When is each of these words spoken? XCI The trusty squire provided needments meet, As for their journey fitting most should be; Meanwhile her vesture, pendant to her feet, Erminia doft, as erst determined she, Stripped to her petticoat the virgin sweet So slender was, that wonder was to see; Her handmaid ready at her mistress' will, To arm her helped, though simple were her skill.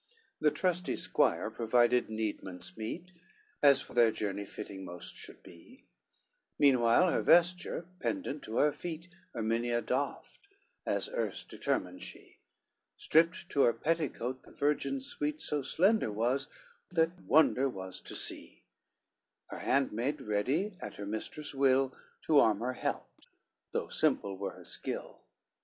XCI 0.01 0.39
The 0.39 0.49
trusty 0.51 0.95
squire 0.95 1.51
provided 1.51 2.09
needments 2.09 2.75
meet, 2.75 3.11
As 3.61 3.81
for 3.81 3.93
their 3.93 4.09
journey 4.09 4.45
fitting 4.45 4.83
most 4.83 5.15
should 5.15 5.43
be; 5.43 5.85
Meanwhile 6.57 7.11
her 7.11 7.21
vesture, 7.21 7.85
pendant 7.99 8.41
to 8.45 8.57
her 8.57 8.71
feet, 8.71 9.09
Erminia 9.35 9.79
doft, 9.79 10.47
as 10.87 11.07
erst 11.09 11.49
determined 11.49 12.01
she, 12.01 12.39
Stripped 12.97 13.47
to 13.49 13.61
her 13.61 13.73
petticoat 13.73 14.41
the 14.41 14.51
virgin 14.51 15.01
sweet 15.01 15.39
So 15.39 15.61
slender 15.61 16.11
was, 16.11 16.47
that 16.89 17.21
wonder 17.21 17.69
was 17.69 18.01
to 18.01 18.15
see; 18.15 18.63
Her 19.51 19.59
handmaid 19.59 20.19
ready 20.21 20.77
at 20.81 20.95
her 20.95 21.05
mistress' 21.05 21.53
will, 21.53 21.93
To 22.23 22.39
arm 22.39 22.61
her 22.61 22.73
helped, 22.73 23.27
though 23.71 23.89
simple 23.89 24.35
were 24.35 24.53
her 24.53 24.65
skill. 24.65 25.21